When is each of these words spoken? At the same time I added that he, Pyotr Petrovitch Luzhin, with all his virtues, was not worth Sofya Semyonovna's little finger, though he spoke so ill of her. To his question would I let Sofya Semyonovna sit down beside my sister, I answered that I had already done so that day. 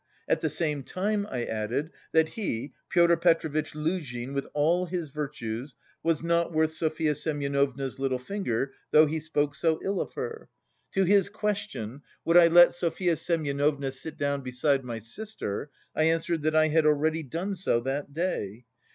At 0.27 0.41
the 0.41 0.49
same 0.49 0.81
time 0.81 1.27
I 1.29 1.45
added 1.45 1.91
that 2.11 2.29
he, 2.29 2.73
Pyotr 2.89 3.15
Petrovitch 3.17 3.75
Luzhin, 3.75 4.33
with 4.33 4.47
all 4.55 4.87
his 4.87 5.09
virtues, 5.11 5.75
was 6.01 6.23
not 6.23 6.51
worth 6.51 6.71
Sofya 6.73 7.13
Semyonovna's 7.13 7.99
little 7.99 8.17
finger, 8.17 8.73
though 8.89 9.05
he 9.05 9.19
spoke 9.19 9.53
so 9.53 9.79
ill 9.83 10.01
of 10.01 10.13
her. 10.15 10.49
To 10.93 11.03
his 11.03 11.29
question 11.29 12.01
would 12.25 12.35
I 12.35 12.47
let 12.47 12.73
Sofya 12.73 13.15
Semyonovna 13.15 13.91
sit 13.91 14.17
down 14.17 14.41
beside 14.41 14.83
my 14.83 14.97
sister, 14.97 15.69
I 15.95 16.05
answered 16.05 16.41
that 16.41 16.55
I 16.55 16.69
had 16.69 16.87
already 16.87 17.21
done 17.21 17.53
so 17.53 17.79
that 17.81 18.11
day. 18.11 18.65